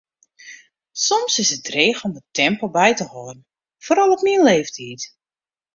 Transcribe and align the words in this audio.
Soms 1.07 1.35
is 1.43 1.51
it 1.53 1.63
dreech 1.69 2.01
om 2.05 2.15
it 2.19 2.25
tempo 2.37 2.65
by 2.77 2.89
te 2.97 3.05
hâlden, 3.13 3.39
foaral 3.83 4.13
op 4.15 4.21
myn 4.25 4.45
leeftiid. 4.51 5.01